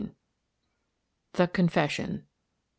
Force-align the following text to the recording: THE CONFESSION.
THE 1.33 1.47
CONFESSION. 1.47 2.25